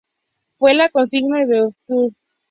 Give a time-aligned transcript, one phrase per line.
[0.57, 2.15] Fue la consigna de Beaufort.